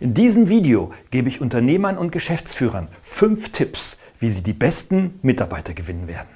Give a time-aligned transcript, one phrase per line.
[0.00, 5.72] In diesem Video gebe ich Unternehmern und Geschäftsführern fünf Tipps, wie sie die besten Mitarbeiter
[5.72, 6.28] gewinnen werden.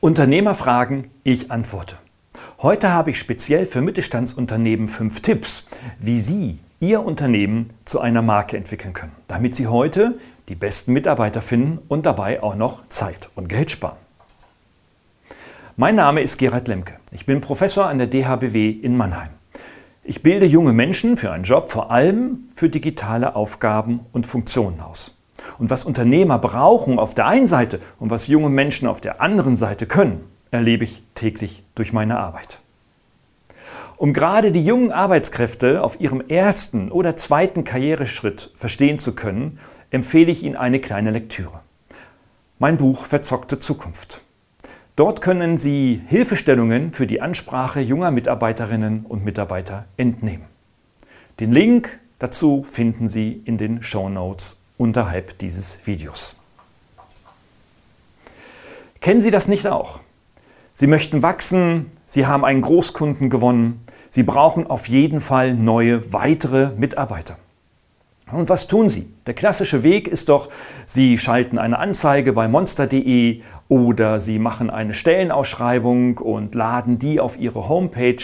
[0.00, 1.96] Unternehmer fragen, ich antworte.
[2.60, 8.56] Heute habe ich speziell für Mittelstandsunternehmen fünf Tipps, wie Sie Ihr Unternehmen zu einer Marke
[8.56, 13.48] entwickeln können, damit Sie heute die besten Mitarbeiter finden und dabei auch noch Zeit und
[13.48, 14.07] Geld sparen.
[15.80, 16.94] Mein Name ist Gerhard Lemke.
[17.12, 19.28] Ich bin Professor an der DHBW in Mannheim.
[20.02, 25.16] Ich bilde junge Menschen für einen Job vor allem für digitale Aufgaben und Funktionen aus.
[25.56, 29.54] Und was Unternehmer brauchen auf der einen Seite und was junge Menschen auf der anderen
[29.54, 32.58] Seite können, erlebe ich täglich durch meine Arbeit.
[33.98, 39.60] Um gerade die jungen Arbeitskräfte auf ihrem ersten oder zweiten Karriereschritt verstehen zu können,
[39.92, 41.60] empfehle ich Ihnen eine kleine Lektüre.
[42.58, 44.24] Mein Buch Verzockte Zukunft.
[44.98, 50.46] Dort können Sie Hilfestellungen für die Ansprache junger Mitarbeiterinnen und Mitarbeiter entnehmen.
[51.38, 56.40] Den Link dazu finden Sie in den Show Notes unterhalb dieses Videos.
[59.00, 60.00] Kennen Sie das nicht auch?
[60.74, 63.78] Sie möchten wachsen, Sie haben einen Großkunden gewonnen,
[64.10, 67.38] Sie brauchen auf jeden Fall neue, weitere Mitarbeiter.
[68.30, 69.08] Und was tun Sie?
[69.26, 70.50] Der klassische Weg ist doch,
[70.86, 77.38] Sie schalten eine Anzeige bei monster.de oder Sie machen eine Stellenausschreibung und laden die auf
[77.38, 78.22] Ihre Homepage.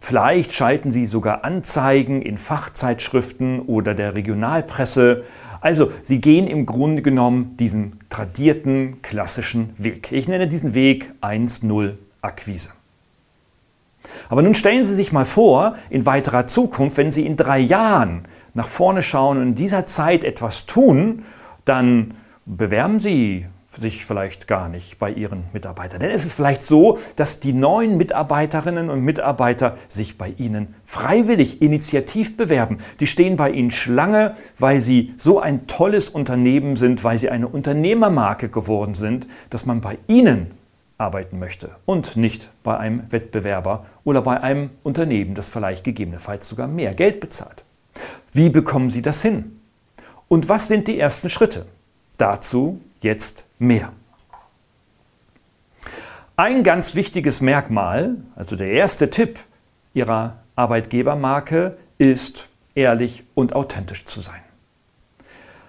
[0.00, 5.24] Vielleicht schalten Sie sogar Anzeigen in Fachzeitschriften oder der Regionalpresse.
[5.60, 10.12] Also Sie gehen im Grunde genommen diesen tradierten klassischen Weg.
[10.12, 12.70] Ich nenne diesen Weg 1.0 Akquise.
[14.28, 18.26] Aber nun stellen Sie sich mal vor, in weiterer Zukunft, wenn Sie in drei Jahren
[18.54, 21.24] nach vorne schauen und in dieser Zeit etwas tun,
[21.64, 22.14] dann
[22.46, 26.00] bewerben Sie sich vielleicht gar nicht bei Ihren Mitarbeitern.
[26.00, 31.62] Denn es ist vielleicht so, dass die neuen Mitarbeiterinnen und Mitarbeiter sich bei Ihnen freiwillig
[31.62, 32.78] initiativ bewerben.
[33.00, 37.48] Die stehen bei Ihnen Schlange, weil Sie so ein tolles Unternehmen sind, weil Sie eine
[37.48, 40.52] Unternehmermarke geworden sind, dass man bei Ihnen
[40.96, 46.66] arbeiten möchte und nicht bei einem Wettbewerber oder bei einem Unternehmen, das vielleicht gegebenenfalls sogar
[46.66, 47.64] mehr Geld bezahlt.
[48.32, 49.60] Wie bekommen Sie das hin?
[50.28, 51.66] Und was sind die ersten Schritte?
[52.16, 53.92] Dazu jetzt mehr.
[56.36, 59.40] Ein ganz wichtiges Merkmal, also der erste Tipp
[59.94, 64.40] Ihrer Arbeitgebermarke, ist ehrlich und authentisch zu sein.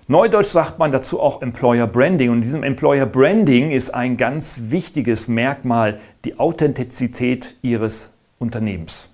[0.08, 2.30] Neudeutsch sagt man dazu auch Employer Branding.
[2.32, 9.14] Und in diesem Employer Branding ist ein ganz wichtiges Merkmal die Authentizität Ihres Unternehmens.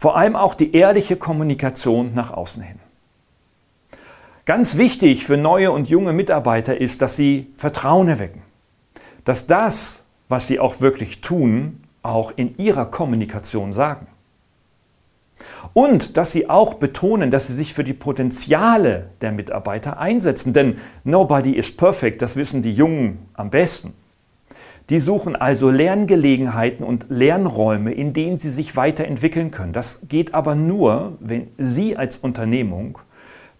[0.00, 2.78] Vor allem auch die ehrliche Kommunikation nach außen hin.
[4.46, 8.40] Ganz wichtig für neue und junge Mitarbeiter ist, dass sie Vertrauen erwecken.
[9.26, 14.06] Dass das, was sie auch wirklich tun, auch in ihrer Kommunikation sagen.
[15.74, 20.54] Und dass sie auch betonen, dass sie sich für die Potenziale der Mitarbeiter einsetzen.
[20.54, 23.92] Denn nobody is perfect, das wissen die Jungen am besten.
[24.90, 29.72] Die suchen also Lerngelegenheiten und Lernräume, in denen sie sich weiterentwickeln können.
[29.72, 32.98] Das geht aber nur, wenn Sie als Unternehmung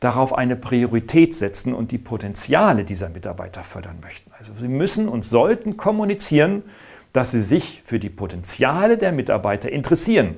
[0.00, 4.32] darauf eine Priorität setzen und die Potenziale dieser Mitarbeiter fördern möchten.
[4.36, 6.64] Also Sie müssen und sollten kommunizieren,
[7.12, 10.36] dass Sie sich für die Potenziale der Mitarbeiter interessieren.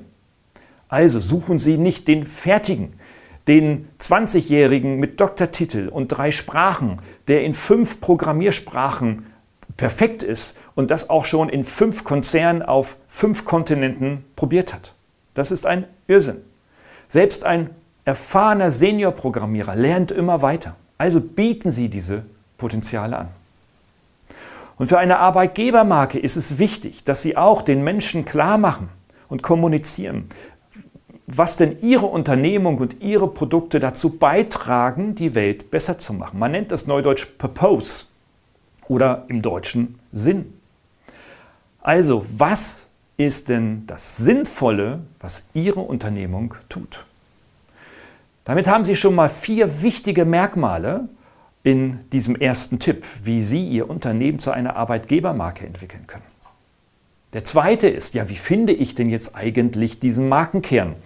[0.88, 2.90] Also suchen Sie nicht den Fertigen,
[3.48, 9.24] den 20-Jährigen mit Doktortitel und drei Sprachen, der in fünf Programmiersprachen
[9.78, 14.94] perfekt ist und das auch schon in fünf Konzernen auf fünf Kontinenten probiert hat.
[15.34, 16.42] Das ist ein Irrsinn.
[17.08, 17.70] Selbst ein
[18.04, 20.76] erfahrener Seniorprogrammierer lernt immer weiter.
[20.98, 22.24] Also bieten Sie diese
[22.58, 23.28] Potenziale an.
[24.78, 28.88] Und für eine Arbeitgebermarke ist es wichtig, dass Sie auch den Menschen klar machen
[29.28, 30.24] und kommunizieren,
[31.26, 36.38] was denn Ihre Unternehmung und Ihre Produkte dazu beitragen, die Welt besser zu machen.
[36.38, 38.06] Man nennt das neudeutsch Purpose
[38.88, 40.52] oder im Deutschen Sinn.
[41.82, 42.86] Also, was
[43.16, 47.04] ist denn das Sinnvolle, was Ihre Unternehmung tut?
[48.44, 51.08] Damit haben Sie schon mal vier wichtige Merkmale
[51.64, 56.24] in diesem ersten Tipp, wie Sie Ihr Unternehmen zu einer Arbeitgebermarke entwickeln können.
[57.32, 60.96] Der zweite ist, ja, wie finde ich denn jetzt eigentlich diesen Markenkern?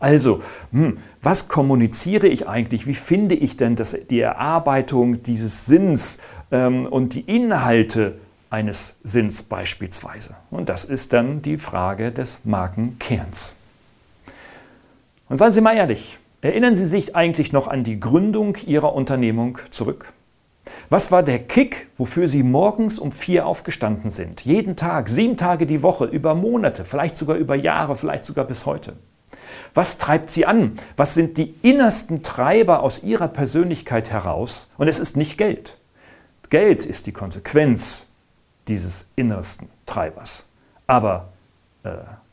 [0.00, 0.40] Also,
[0.72, 2.86] hm, was kommuniziere ich eigentlich?
[2.86, 6.18] Wie finde ich denn das, die Erarbeitung dieses Sinns
[6.50, 8.18] ähm, und die Inhalte
[8.50, 10.36] eines Sinns beispielsweise?
[10.50, 13.58] Und das ist dann die Frage des Markenkerns.
[15.28, 19.58] Und seien Sie mal ehrlich, Erinnern Sie sich eigentlich noch an die Gründung Ihrer Unternehmung
[19.70, 20.12] zurück?
[20.90, 24.42] Was war der Kick, wofür Sie morgens um vier aufgestanden sind?
[24.44, 28.64] Jeden Tag, sieben Tage die Woche, über Monate, vielleicht sogar über Jahre, vielleicht sogar bis
[28.64, 28.92] heute.
[29.74, 30.76] Was treibt Sie an?
[30.96, 34.70] Was sind die innersten Treiber aus Ihrer Persönlichkeit heraus?
[34.76, 35.76] Und es ist nicht Geld.
[36.50, 38.05] Geld ist die Konsequenz
[38.68, 40.48] dieses innersten Treibers.
[40.86, 41.32] Aber
[41.82, 41.90] äh,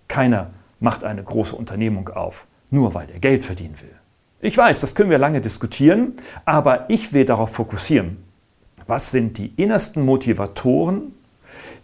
[0.07, 3.95] keiner macht eine große Unternehmung auf, nur weil er Geld verdienen will.
[4.41, 8.17] Ich weiß, das können wir lange diskutieren, aber ich will darauf fokussieren.
[8.87, 11.13] Was sind die innersten Motivatoren,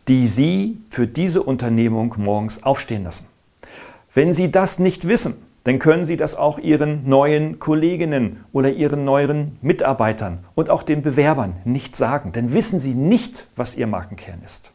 [0.09, 3.27] die Sie für diese Unternehmung morgens aufstehen lassen?
[4.13, 9.03] Wenn Sie das nicht wissen, dann können Sie das auch Ihren neuen Kolleginnen oder Ihren
[9.05, 14.41] neuen Mitarbeitern und auch den Bewerbern nicht sagen, denn wissen Sie nicht, was Ihr Markenkern
[14.45, 14.71] ist.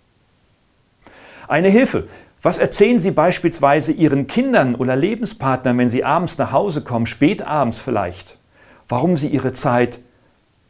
[1.48, 2.06] Eine Hilfe.
[2.42, 7.40] Was erzählen Sie beispielsweise Ihren Kindern oder Lebenspartnern, wenn Sie abends nach Hause kommen, spät
[7.40, 8.36] abends vielleicht?
[8.86, 9.98] Warum Sie Ihre Zeit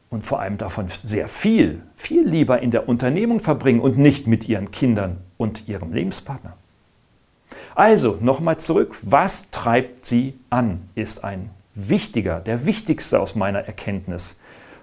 [0.08, 4.48] und vor allem davon sehr viel, viel lieber in der Unternehmung verbringen und nicht mit
[4.48, 6.56] Ihren Kindern und Ihrem Lebenspartner?
[7.74, 14.38] Also nochmal zurück, was treibt Sie an, ist ein wichtiger, der wichtigste aus meiner Erkenntnis,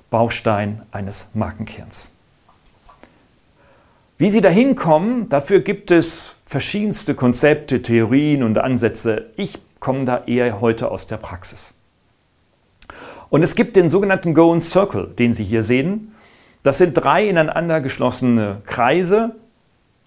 [0.10, 2.14] Baustein eines Markenkerns.
[4.18, 9.28] Wie Sie dahin kommen, dafür gibt es verschiedenste Konzepte, Theorien und Ansätze.
[9.38, 11.74] Ich komme da eher heute aus der Praxis.
[13.30, 16.14] Und es gibt den sogenannten Golden Circle, den Sie hier sehen.
[16.62, 19.34] Das sind drei ineinander geschlossene Kreise,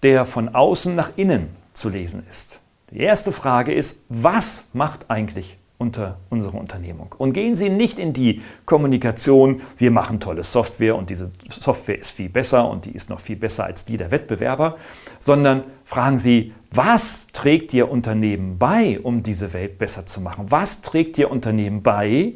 [0.03, 2.59] der von außen nach innen zu lesen ist.
[2.91, 7.13] Die erste Frage ist, was macht eigentlich unter unserer Unternehmung.
[7.17, 12.11] Und gehen Sie nicht in die Kommunikation, wir machen tolle Software und diese Software ist
[12.11, 14.77] viel besser und die ist noch viel besser als die der Wettbewerber,
[15.19, 20.45] sondern fragen Sie, was trägt Ihr Unternehmen bei, um diese Welt besser zu machen?
[20.49, 22.33] Was trägt Ihr Unternehmen bei,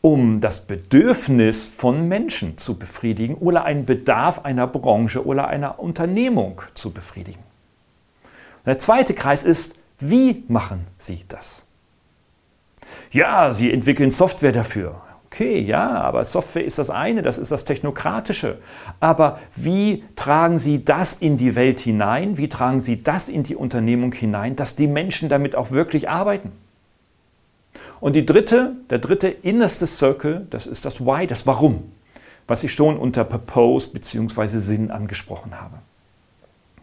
[0.00, 6.62] um das Bedürfnis von Menschen zu befriedigen oder einen Bedarf einer Branche oder einer Unternehmung
[6.74, 7.47] zu befriedigen?
[8.68, 11.66] Der zweite Kreis ist, wie machen Sie das?
[13.10, 15.00] Ja, Sie entwickeln Software dafür.
[15.24, 18.58] Okay, ja, aber Software ist das eine, das ist das Technokratische.
[19.00, 22.36] Aber wie tragen Sie das in die Welt hinein?
[22.36, 26.52] Wie tragen Sie das in die Unternehmung hinein, dass die Menschen damit auch wirklich arbeiten?
[28.00, 31.90] Und die dritte, der dritte innerste Circle, das ist das Why, das Warum,
[32.46, 34.58] was ich schon unter Purpose bzw.
[34.58, 35.78] Sinn angesprochen habe.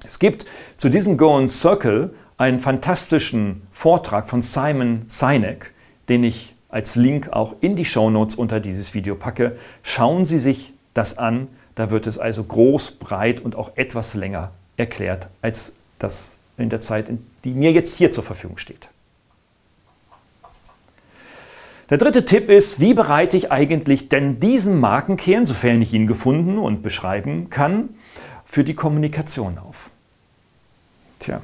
[0.06, 0.46] Es gibt
[0.78, 5.74] zu diesem Golden Circle einen fantastischen Vortrag von Simon Sinek,
[6.10, 9.58] den ich als Link auch in die Show Notes unter dieses Video packe.
[9.82, 11.48] Schauen Sie sich das an.
[11.76, 16.82] Da wird es also groß, breit und auch etwas länger erklärt, als das in der
[16.82, 17.12] Zeit,
[17.44, 18.90] die mir jetzt hier zur Verfügung steht.
[21.90, 26.58] Der dritte Tipp ist, wie bereite ich eigentlich denn diesen Markenkern, sofern ich ihn gefunden
[26.58, 27.90] und beschreiben kann,
[28.46, 29.92] für die Kommunikation auf?
[31.20, 31.42] Tja,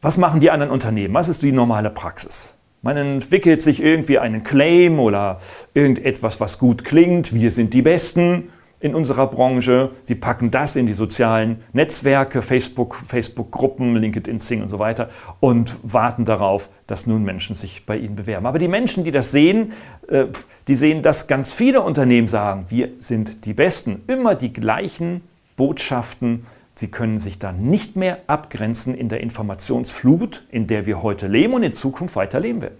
[0.00, 1.14] was machen die anderen Unternehmen?
[1.14, 2.56] Was ist die normale Praxis?
[2.82, 5.38] Man entwickelt sich irgendwie einen Claim oder
[5.72, 7.32] irgendetwas, was gut klingt.
[7.32, 8.50] Wir sind die Besten
[8.80, 9.90] in unserer Branche.
[10.02, 15.08] Sie packen das in die sozialen Netzwerke, Facebook, Facebook-Gruppen, LinkedIn, Zing und so weiter
[15.38, 18.46] und warten darauf, dass nun Menschen sich bei ihnen bewerben.
[18.46, 19.72] Aber die Menschen, die das sehen,
[20.08, 20.24] äh,
[20.66, 24.02] die sehen, dass ganz viele Unternehmen sagen, wir sind die Besten.
[24.08, 25.20] Immer die gleichen
[25.56, 31.26] Botschaften, Sie können sich da nicht mehr abgrenzen in der Informationsflut, in der wir heute
[31.26, 32.78] leben und in Zukunft weiter leben werden.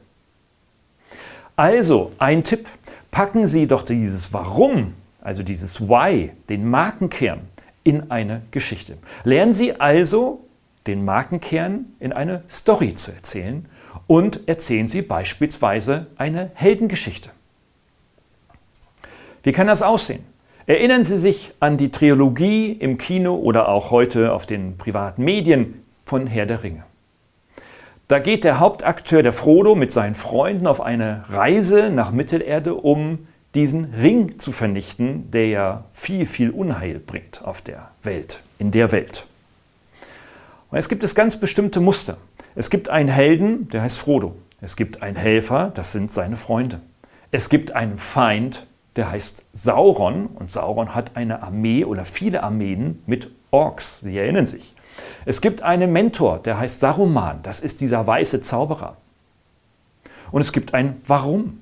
[1.56, 2.66] Also, ein Tipp,
[3.11, 7.40] packen Sie doch dieses Warum, also dieses Why, den Markenkern,
[7.84, 8.96] in eine Geschichte.
[9.25, 10.44] Lernen Sie also
[10.87, 13.66] den Markenkern in eine Story zu erzählen
[14.06, 17.30] und erzählen Sie beispielsweise eine Heldengeschichte.
[19.42, 20.25] Wie kann das aussehen?
[20.66, 25.83] Erinnern Sie sich an die Trilogie im Kino oder auch heute auf den privaten Medien
[26.04, 26.85] von Herr der Ringe.
[28.07, 33.26] Da geht der Hauptakteur, der Frodo, mit seinen Freunden auf eine Reise nach Mittelerde, um
[33.54, 38.92] diesen Ring zu vernichten, der ja viel, viel Unheil bringt auf der Welt, in der
[38.92, 39.26] Welt.
[40.71, 42.19] Und es gibt es ganz bestimmte Muster.
[42.54, 44.37] Es gibt einen Helden, der heißt Frodo.
[44.61, 46.81] Es gibt einen Helfer, das sind seine Freunde.
[47.31, 53.02] Es gibt einen Feind, der heißt Sauron und Sauron hat eine Armee oder viele Armeen
[53.06, 54.75] mit Orks, Sie erinnern sich.
[55.25, 58.96] Es gibt einen Mentor, der heißt Saruman, das ist dieser weiße Zauberer.
[60.30, 61.61] Und es gibt ein Warum,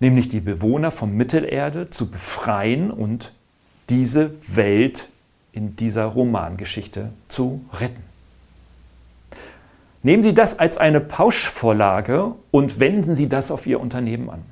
[0.00, 3.32] nämlich die Bewohner von Mittelerde zu befreien und
[3.88, 5.08] diese Welt
[5.52, 8.02] in dieser Romangeschichte zu retten.
[10.02, 14.44] Nehmen Sie das als eine Pauschvorlage und wenden Sie das auf Ihr Unternehmen an.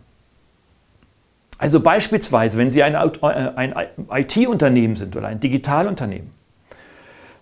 [1.59, 3.75] Also beispielsweise, wenn Sie ein, ein
[4.11, 6.31] IT-Unternehmen sind oder ein Digitalunternehmen,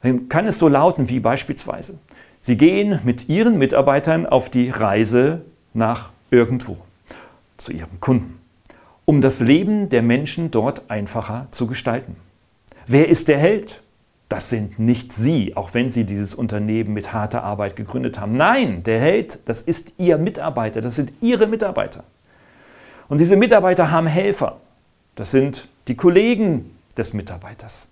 [0.03, 1.99] dann kann es so lauten wie beispielsweise,
[2.39, 5.41] Sie gehen mit Ihren Mitarbeitern auf die Reise
[5.73, 6.77] nach irgendwo,
[7.57, 8.39] zu Ihrem Kunden,
[9.07, 12.17] um das Leben der Menschen dort einfacher zu gestalten.
[12.87, 13.81] Wer ist der Held?
[14.29, 18.37] Das sind nicht Sie, auch wenn Sie dieses Unternehmen mit harter Arbeit gegründet haben.
[18.37, 22.05] Nein, der Held, das ist Ihr Mitarbeiter, das sind Ihre Mitarbeiter.
[23.09, 24.61] Und diese Mitarbeiter haben Helfer.
[25.15, 27.89] Das sind die Kollegen des Mitarbeiters.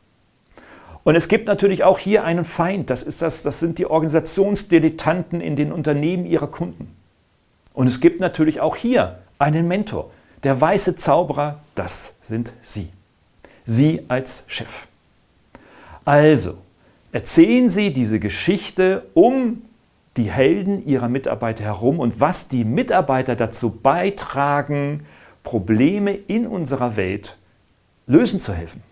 [1.05, 2.91] Und es gibt natürlich auch hier einen Feind.
[2.91, 6.95] Das, ist das, das sind die Organisationsdilettanten in den Unternehmen ihrer Kunden.
[7.75, 10.11] Und es gibt natürlich auch hier einen Mentor.
[10.45, 12.89] Der weiße Zauberer, das sind Sie.
[13.65, 14.87] Sie als Chef.
[16.05, 16.55] Also,
[17.13, 19.63] erzählen Sie diese Geschichte um
[20.17, 25.07] die Helden ihrer Mitarbeiter herum und was die Mitarbeiter dazu beitragen,
[25.43, 27.37] Probleme in unserer Welt
[28.07, 28.83] lösen zu helfen.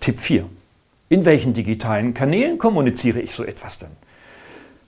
[0.00, 0.46] Tipp 4.
[1.08, 3.90] In welchen digitalen Kanälen kommuniziere ich so etwas denn?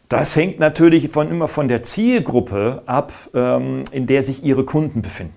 [0.09, 5.03] Das hängt natürlich von, immer von der Zielgruppe ab, ähm, in der sich Ihre Kunden
[5.03, 5.35] befinden.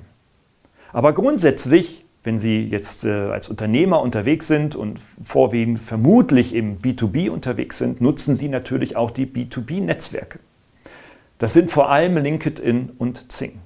[0.93, 7.29] Aber grundsätzlich wenn Sie jetzt äh, als Unternehmer unterwegs sind und vorwiegend vermutlich im B2B
[7.29, 10.39] unterwegs sind, nutzen Sie natürlich auch die B2B-Netzwerke.
[11.39, 13.59] Das sind vor allem LinkedIn und Zing.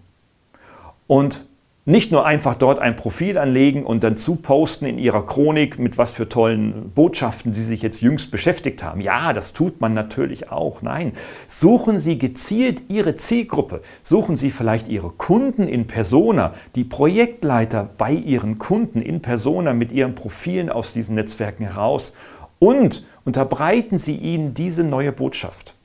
[1.07, 1.45] Und
[1.87, 6.11] nicht nur einfach dort ein Profil anlegen und dann zuposten in ihrer Chronik, mit was
[6.11, 9.01] für tollen Botschaften sie sich jetzt jüngst beschäftigt haben.
[9.01, 10.81] Ja, das tut man natürlich auch.
[10.81, 11.13] Nein,
[11.47, 13.81] suchen Sie gezielt Ihre Zielgruppe.
[14.01, 19.91] Suchen Sie vielleicht Ihre Kunden in Persona, die Projektleiter bei Ihren Kunden in Persona mit
[19.91, 22.15] Ihren Profilen aus diesen Netzwerken heraus
[22.57, 25.75] und unterbreiten Sie ihnen diese neue Botschaft.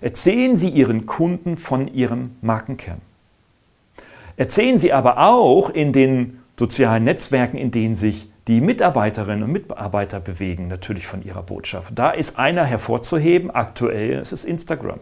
[0.00, 3.00] Erzählen Sie Ihren Kunden von Ihrem Markenkern.
[4.36, 10.20] Erzählen Sie aber auch in den sozialen Netzwerken, in denen sich die Mitarbeiterinnen und Mitarbeiter
[10.20, 11.92] bewegen, natürlich von ihrer Botschaft.
[11.94, 15.00] Da ist einer hervorzuheben, aktuell, es ist Instagram.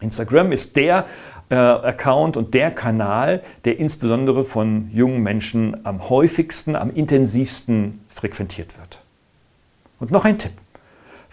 [0.00, 1.06] Instagram ist der
[1.48, 8.78] äh, Account und der Kanal, der insbesondere von jungen Menschen am häufigsten, am intensivsten frequentiert
[8.78, 9.00] wird.
[10.00, 10.52] Und noch ein Tipp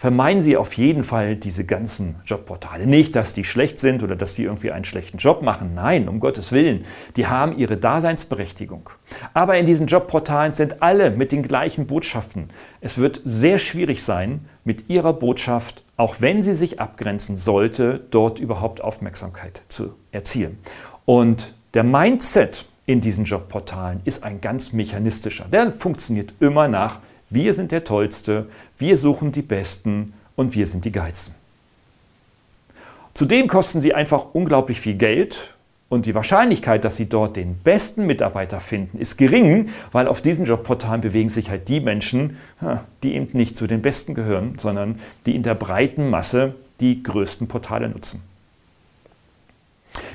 [0.06, 2.86] vermeiden Sie auf jeden Fall diese ganzen Jobportale.
[2.86, 5.72] Nicht, dass die schlecht sind oder dass die irgendwie einen schlechten Job machen.
[5.74, 6.84] Nein, um Gottes Willen.
[7.16, 8.88] Die haben ihre Daseinsberechtigung.
[9.34, 12.50] Aber in diesen Jobportalen sind alle mit den gleichen Botschaften.
[12.80, 18.38] Es wird sehr schwierig sein, mit Ihrer Botschaft, auch wenn sie sich abgrenzen sollte, dort
[18.38, 20.58] überhaupt Aufmerksamkeit zu erzielen.
[21.04, 25.46] Und der Mindset in diesen Jobportalen ist ein ganz mechanistischer.
[25.50, 28.46] Der funktioniert immer nach wir sind der Tollste,
[28.78, 31.34] wir suchen die Besten und wir sind die Geilsten.
[33.14, 35.54] Zudem kosten sie einfach unglaublich viel Geld
[35.88, 40.44] und die Wahrscheinlichkeit, dass Sie dort den besten Mitarbeiter finden, ist gering, weil auf diesen
[40.44, 42.38] Jobportalen bewegen sich halt die Menschen,
[43.02, 47.46] die eben nicht zu den Besten gehören, sondern die in der breiten Masse die größten
[47.46, 48.22] Portale nutzen.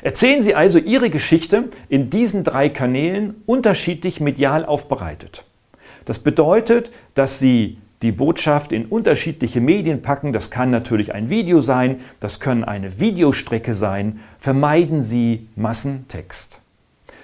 [0.01, 5.45] Erzählen Sie also Ihre Geschichte in diesen drei Kanälen unterschiedlich medial aufbereitet.
[6.05, 10.33] Das bedeutet, dass Sie die Botschaft in unterschiedliche Medien packen.
[10.33, 14.19] Das kann natürlich ein Video sein, das können eine Videostrecke sein.
[14.39, 16.61] Vermeiden Sie Massentext.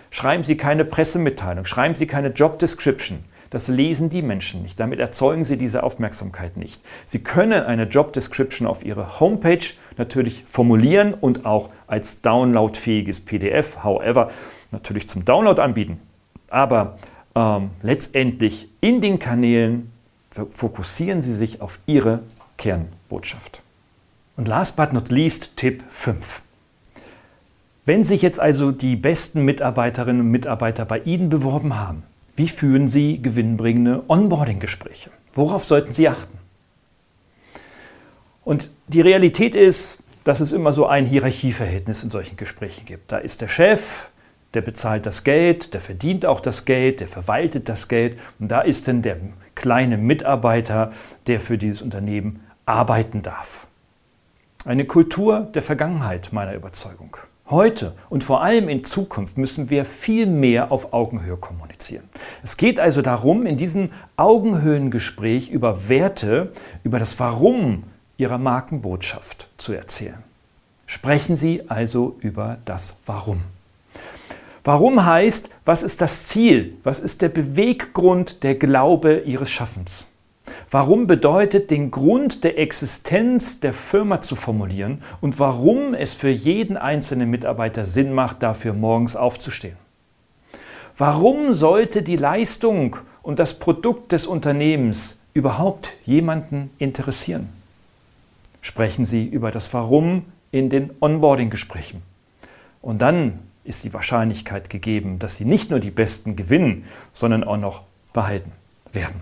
[0.10, 3.24] Schreiben Sie keine Pressemitteilung, schreiben Sie keine Job Description.
[3.50, 4.80] Das lesen die Menschen nicht.
[4.80, 6.82] Damit erzeugen Sie diese Aufmerksamkeit nicht.
[7.06, 9.64] Sie können eine Job Description auf Ihre Homepage
[9.98, 14.32] natürlich formulieren und auch als downloadfähiges PDF, however,
[14.72, 16.02] natürlich zum Download anbieten.
[16.50, 16.98] Aber
[17.36, 19.92] ähm, letztendlich in den Kanälen
[20.52, 22.22] fokussieren Sie sich auf Ihre
[22.58, 23.62] Kernbotschaft.
[24.36, 26.42] Und last but not least Tipp 5.
[27.86, 32.04] Wenn sich jetzt also die besten Mitarbeiterinnen und Mitarbeiter bei Ihnen beworben haben,
[32.36, 35.10] wie führen Sie gewinnbringende Onboarding-Gespräche?
[35.34, 36.38] Worauf sollten Sie achten?
[38.44, 43.12] Und die Realität ist, dass es immer so ein Hierarchieverhältnis in solchen Gesprächen gibt.
[43.12, 44.10] Da ist der Chef,
[44.54, 48.62] der bezahlt das Geld, der verdient auch das Geld, der verwaltet das Geld und da
[48.62, 49.18] ist dann der
[49.58, 50.92] kleine Mitarbeiter,
[51.26, 53.68] der für dieses Unternehmen arbeiten darf.
[54.66, 57.18] Eine Kultur der Vergangenheit meiner Überzeugung.
[57.50, 62.04] Heute und vor allem in Zukunft müssen wir viel mehr auf Augenhöhe kommunizieren.
[62.44, 66.52] Es geht also darum, in diesem Augenhöhengespräch über Werte,
[66.84, 67.84] über das Warum
[68.18, 70.24] Ihrer Markenbotschaft zu erzählen.
[70.86, 73.42] Sprechen Sie also über das Warum.
[74.68, 76.74] Warum heißt, was ist das Ziel?
[76.84, 80.12] Was ist der Beweggrund, der Glaube Ihres Schaffens?
[80.70, 86.76] Warum bedeutet, den Grund der Existenz der Firma zu formulieren und warum es für jeden
[86.76, 89.78] einzelnen Mitarbeiter Sinn macht, dafür morgens aufzustehen.
[90.98, 97.48] Warum sollte die Leistung und das Produkt des Unternehmens überhaupt jemanden interessieren?
[98.60, 102.02] Sprechen Sie über das Warum in den Onboarding-Gesprächen.
[102.82, 107.58] Und dann ist die Wahrscheinlichkeit gegeben, dass Sie nicht nur die Besten gewinnen, sondern auch
[107.58, 107.82] noch
[108.14, 108.52] behalten
[108.94, 109.22] werden.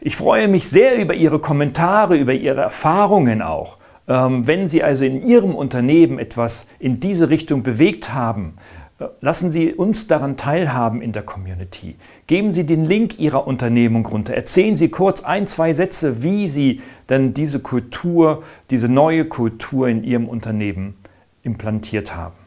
[0.00, 3.76] Ich freue mich sehr über Ihre Kommentare, über Ihre Erfahrungen auch.
[4.08, 8.54] Ähm, wenn Sie also in Ihrem Unternehmen etwas in diese Richtung bewegt haben,
[8.98, 11.96] äh, lassen Sie uns daran teilhaben in der Community.
[12.26, 14.32] Geben Sie den Link Ihrer Unternehmung runter.
[14.32, 20.02] Erzählen Sie kurz ein, zwei Sätze, wie Sie denn diese Kultur, diese neue Kultur in
[20.02, 20.94] Ihrem Unternehmen
[21.42, 22.39] implantiert haben.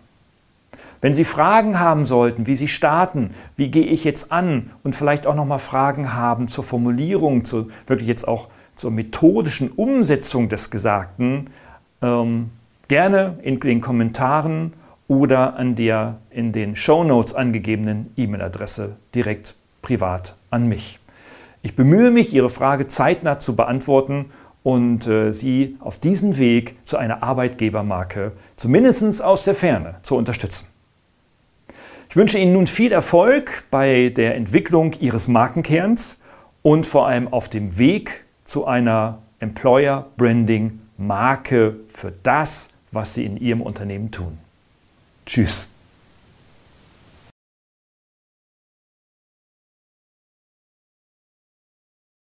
[1.03, 5.27] Wenn Sie Fragen haben sollten, wie Sie starten, wie gehe ich jetzt an und vielleicht
[5.27, 11.49] auch nochmal Fragen haben zur Formulierung, zu, wirklich jetzt auch zur methodischen Umsetzung des Gesagten,
[12.01, 12.51] ähm,
[12.87, 14.71] gerne in den Kommentaren
[15.09, 20.99] oder an der in den Show Notes angegebenen E-Mail-Adresse direkt privat an mich.
[21.63, 24.27] Ich bemühe mich, Ihre Frage zeitnah zu beantworten
[24.63, 30.72] und äh, Sie auf diesem Weg zu einer Arbeitgebermarke, zumindest aus der Ferne, zu unterstützen.
[32.13, 36.21] Ich wünsche Ihnen nun viel Erfolg bei der Entwicklung Ihres Markenkerns
[36.61, 43.25] und vor allem auf dem Weg zu einer Employer Branding Marke für das, was Sie
[43.25, 44.37] in Ihrem Unternehmen tun.
[45.25, 45.72] Tschüss.